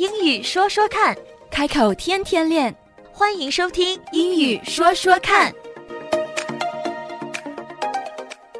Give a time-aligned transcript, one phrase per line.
[0.00, 1.14] 英语说说看，
[1.50, 2.74] 开口天天练。
[3.12, 5.52] 欢迎收听《英语说说看》。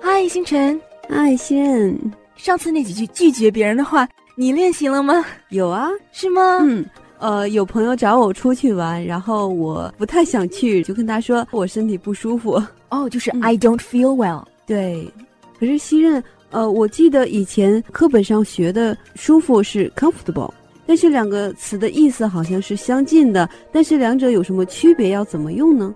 [0.02, 0.78] 嗨，星辰。
[1.08, 1.98] 嗨，新任。
[2.36, 4.06] 上次那几句拒绝别人的话，
[4.36, 5.24] 你练习了吗？
[5.48, 6.58] 有啊，是吗？
[6.60, 6.84] 嗯，
[7.18, 12.62] 呃，有朋友找我出去玩，然后我不太想去，就跟他说我身体不舒服。
[12.90, 14.44] 哦，就是 I don't feel well。
[14.66, 15.10] 对，
[15.58, 20.52] 可是西任，呃，我记得以前课本上学的舒服是 comfortable，
[20.89, 25.09] 但是两个词的意思好像是相近的，但是两者有什么区别？
[25.09, 25.93] 要怎么用呢？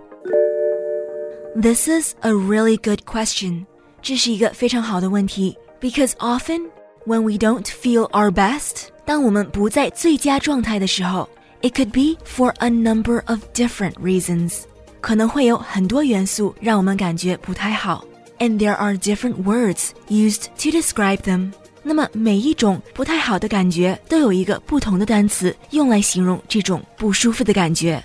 [1.62, 3.66] This is a really good question。
[4.02, 6.62] 这是一个非常好的问题，because often
[7.06, 11.28] when we don't feel our best，当我们不在最佳状态的时候，
[11.62, 14.62] it could be for a number of different reasons，
[15.02, 18.06] 可能会有很多元素让我们感觉不太好。
[18.40, 21.52] and there are different words used to describe them.
[21.87, 28.03] 那么每一种不太好的感觉都有一个不同的单词用来形容这种不舒服的感觉。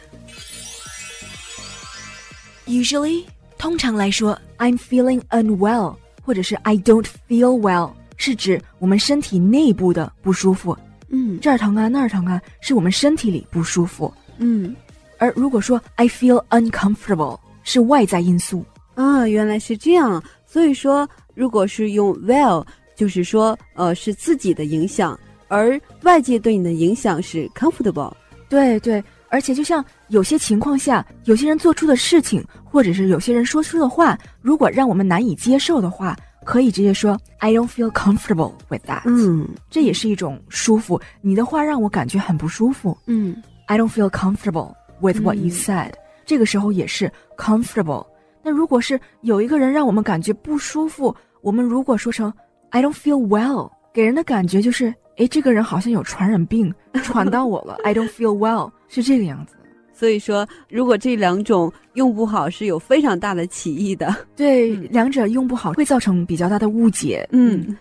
[2.68, 3.24] Usually，
[3.58, 10.78] 通常来说，I'm feeling unwell，或者是 I don't feel well，是指我们身体内部的不舒服。
[11.08, 14.14] 嗯，这儿疼啊，那儿疼啊，是我们身体里不舒服。
[14.38, 14.76] 嗯，
[15.18, 18.64] 而如果说 I feel uncomfortable，是外在因素。
[18.94, 20.22] 啊，原来是这样。
[20.46, 22.66] 所以说，如果是用 well，
[23.00, 28.12] 就是说，呃，是自己的影响，而外界对你的影响是 comfortable。
[28.50, 39.04] 对对，而且就像有些情况下，有些人做出的事情，或者是有些人说出的话，如果让我们难以接受的话，可以直接说 I don't feel comfortable with that。
[39.06, 41.00] 嗯，这也是一种舒服。
[41.22, 42.98] 你的话让我感觉很不舒服。
[43.06, 45.94] 嗯，I don't feel comfortable with what you said。
[46.26, 48.06] 这个时候也是 comfortable。
[48.44, 52.34] 那如果是有一个人让我们感觉不舒服，我们如果说成
[52.72, 57.78] I don't feel well，给人的感觉就是，哎，这个人好像有传染病，传到我了。
[57.84, 59.56] I don't feel well 是这个样子。
[59.94, 64.16] 所以说，如果这两种用不好，是有非常大的歧义的。
[64.36, 67.28] 对，两者用不好会造成比较大的误解。
[67.32, 67.76] 嗯，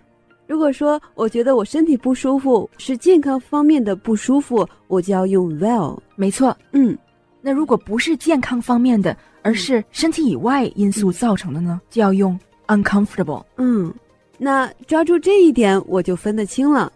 [0.47, 5.99] 如果说我觉得我身体不舒服，是健康方面的不舒服，我就要用 well。
[6.17, 6.57] 没错。
[6.73, 6.97] 嗯，
[7.41, 9.17] 那如果不是健康方面的。
[9.41, 13.43] 而是身体以外因素造成的呢，就要用 uncomfortable。
[13.57, 13.91] 嗯，
[14.39, 16.91] 那抓住这一点，我就分得清了。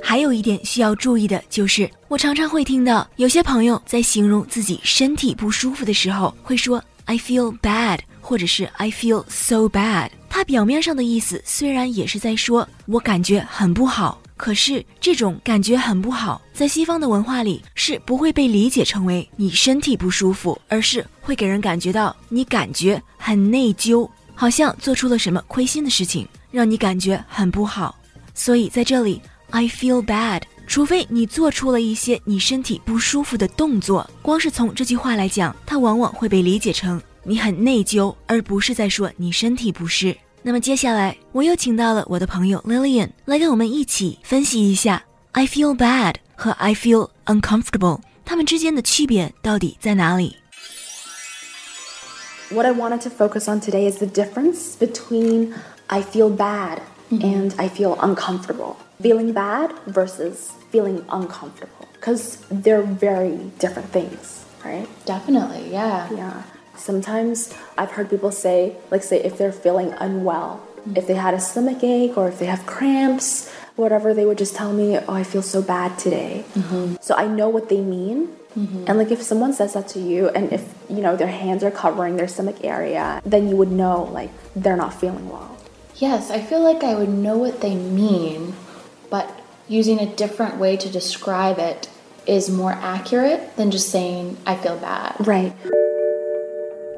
[0.00, 10.10] 还有一点需要注意的就是，我常常会听到有些朋友在形容自己身体不舒服的时候，会说 I feel bad，或者是 I feel so bad。
[10.28, 14.18] 它表面上的意思虽然也是在说我感觉很不好。
[14.34, 24.08] 可是这种感觉很不好，在西方的文化里是不会被理解成为你身体不舒服，而是会给人感觉到你感觉很内疚，
[24.42, 27.96] 好像做出了什么亏心的事情，让你感觉很不好。
[28.34, 40.16] 所以在这里，I feel bad，除非你做出了一些你身体不舒服的动作，光是从这句话来讲，它往往会被理解成你很内疚，而不是在说你身体不适。
[40.42, 50.34] 那么接下来，我又请到了我的朋友 Lillian 来跟我们一起分析一下 "I feel bad" 和 "I feel uncomfortable" 它们之间的区别到底在哪里
[52.52, 55.54] ？What I wanted to focus on today is the difference between
[55.88, 58.78] I feel bad and I feel uncomfortable.
[59.00, 61.88] Feeling bad versus feeling uncomfortable.
[61.94, 64.88] Because they're very different things, right?
[65.04, 66.10] Definitely, yeah.
[66.12, 66.42] Yeah.
[66.76, 70.96] Sometimes I've heard people say, like, say, if they're feeling unwell, mm-hmm.
[70.96, 74.55] if they had a stomach ache or if they have cramps, whatever, they would just
[74.55, 76.43] tell me, oh, I feel so bad today.
[76.55, 76.95] Mm-hmm.
[77.01, 78.29] So I know what they mean.
[78.57, 78.85] Mm-hmm.
[78.87, 81.69] And like if someone says that to you and if you know their hands are
[81.69, 85.55] covering their stomach area, then you would know like they're not feeling well.
[85.97, 88.53] Yes, I feel like I would know what they mean,
[89.09, 89.29] but
[89.67, 91.89] using a different way to describe it
[92.25, 95.15] is more accurate than just saying I feel bad.
[95.19, 95.53] Right.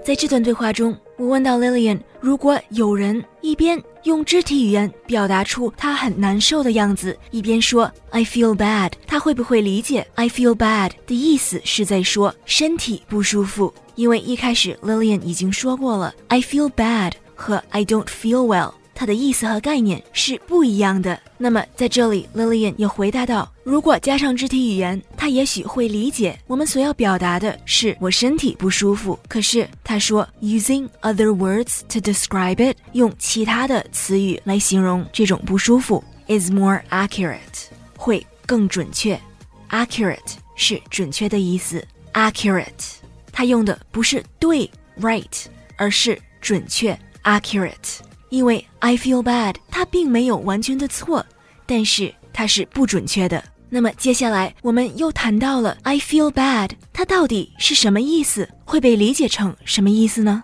[0.04, 13.73] 在这段对话中，我问到 Lillian，如果有人一边 用肢体语言表达出他很难受的样子，一边说 I feel bad，他会不会理解 I feel bad 的意思是在说身体不舒服？
[13.95, 18.73] 因为一开始 Lillian 已经说过了，I feel bad 和 I don't feel well。
[18.95, 21.19] 它的意思和概念是不一样的。
[21.37, 29.19] 那么在这里，Lillian 又回答道：“如果加上肢体语言，他也许会理解我们所要表达的是我身体不舒服。
[29.29, 39.21] 可是他说，using other words to describe it，用其他的词语来形容这种不舒服，is more accurate，会更准确。
[39.71, 42.95] accurate 是准确的意思，accurate，
[43.33, 44.71] 他用的不是对
[45.01, 45.47] right，
[45.77, 47.99] 而是准确 accurate。”
[48.34, 51.26] 因为 I feel bad，它并没有完全的错，
[51.66, 53.44] 但是它是不准确的。
[53.70, 58.50] 那么接下来我们又谈到了 I feel bad，它到底是什么意思？
[58.66, 60.44] 会被理解成什么意思呢？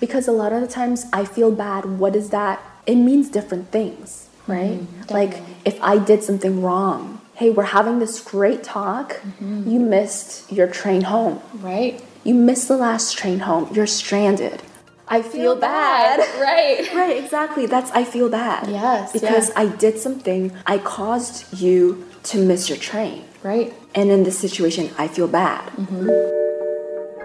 [0.00, 2.58] Because a lot of the times I feel bad, what is that?
[2.86, 4.78] It means different things, right?
[5.08, 5.64] like definitely.
[5.64, 11.04] if I did something wrong, hey, we're having this great talk, you missed your train
[11.04, 11.38] home.
[11.62, 12.02] Right?
[12.24, 14.60] You missed the last train home, you're stranded.
[15.08, 16.20] I feel, bad.
[16.40, 16.88] Right.
[16.94, 17.66] Right, exactly.
[17.66, 18.68] That's I feel bad.
[18.68, 19.62] Yes, Because yeah.
[19.62, 23.22] I did something, I caused you to miss your train.
[23.42, 23.72] Right.
[23.94, 25.60] And in this situation, I feel bad.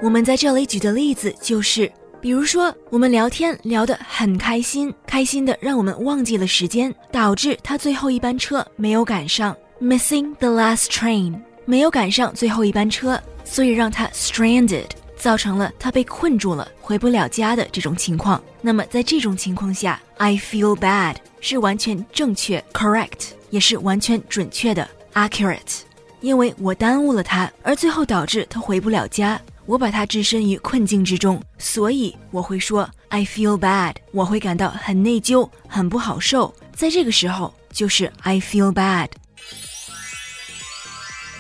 [0.01, 14.88] 我们在这里举的例子就是，比如说我们聊天聊得很开心，开心的让我们忘记了时间，导致他最后一班车没有赶上，missing the last train，没有赶上最后一班车，所以让他 stranded，
[15.18, 18.41] 造成了他被困住了， 回不了家的这种情况。
[18.61, 25.81] 那么在这种情况下，I feel bad 是完全正确 correct，也是完全准确的 accurate。
[26.21, 36.55] 因为我耽误了他，而最后导致他回不了家，我把他置身于困境之中，所以我会说 I feel bad，我会感到很内疚，很不好受。
[36.75, 39.09] 在这个时候，就是 I feel bad。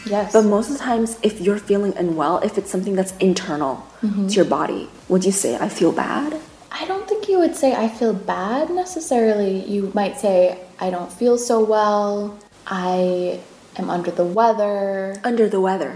[0.05, 0.31] Yes.
[0.31, 4.33] But most of the times, if you're feeling unwell, if it's something that's internal to
[4.33, 6.39] your body, would you say, I feel bad?
[6.71, 9.59] I don't think you would say I feel bad necessarily.
[9.67, 12.37] You might say I don't feel so well.
[12.65, 13.39] I
[13.75, 15.15] am under the weather.
[15.23, 15.91] Under the weather.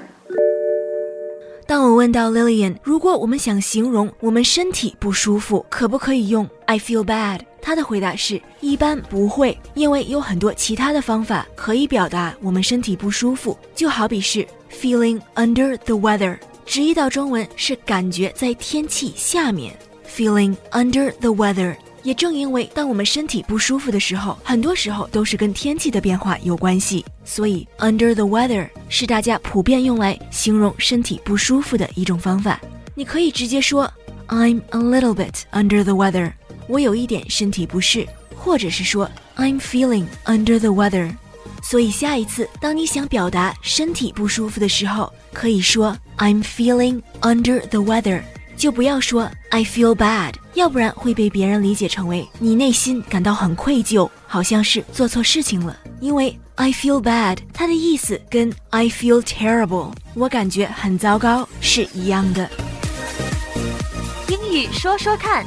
[1.65, 7.41] 当我问到 Lillian，如果我们想形容我们身体不舒服，可不可以用 I feel bad？
[7.68, 19.78] 他的回答是一般不会，因为有很多其他的方法可以表达我们身体不舒服，就好比是 feeling under the weather，直译到中文是感觉在天气下面
[20.08, 21.76] ，feeling under the weather。
[22.04, 32.58] 也正因为当我们身体不舒服的时候，很多时候都是跟天气的变化有关系，所以 under the weather 是大家普遍用来形容身体不舒服的一种方法。
[32.94, 33.92] 你可以直接说
[34.28, 36.32] I'm a little bit under the weather，
[36.68, 38.06] 我有一点身体不适，
[38.36, 41.12] 或者是说 I'm feeling under the weather。
[41.62, 48.22] 所以下一次当你想表达身体不舒服的时候，可以说 I'm feeling under the weather。
[48.56, 55.76] 就不要说 I feel bad，要不然会被别人理解成为你内心感到很愧疚，好像是做错事情了。
[56.00, 62.50] 因为 I feel bad，它的意思跟 I feel terrible，我感觉很糟糕是一样的。
[64.28, 65.46] 英语说说看，